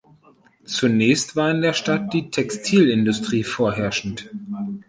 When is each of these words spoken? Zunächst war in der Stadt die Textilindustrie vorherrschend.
Zunächst 0.65 1.35
war 1.35 1.51
in 1.51 1.61
der 1.61 1.73
Stadt 1.73 2.11
die 2.11 2.31
Textilindustrie 2.31 3.43
vorherrschend. 3.43 4.31